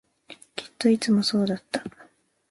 [0.55, 1.83] きっといつもそうだった